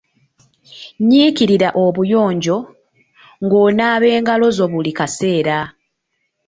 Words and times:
Nyiikirira 1.07 1.69
obuyonjo 1.83 2.57
ng’onaaba 3.43 4.07
engalo 4.17 4.47
zo 4.57 4.65
buli 4.71 4.91
kaseera. 4.97 5.57